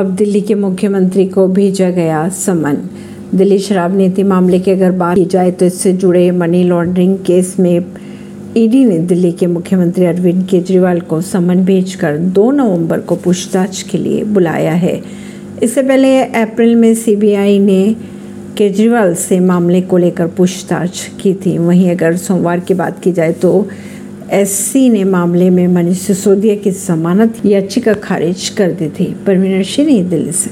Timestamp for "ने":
8.84-8.98, 17.58-17.94, 24.88-25.04